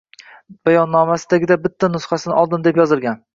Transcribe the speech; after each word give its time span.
Bayonnomaning 0.69 1.25
tagida: 1.33 1.57
«Bitta 1.67 1.91
nusxasini 1.97 2.37
oldim» 2.41 2.65
deb 2.71 2.83
yozilgan 2.83 3.23